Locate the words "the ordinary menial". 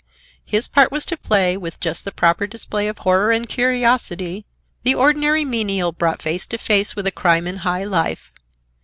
4.81-5.91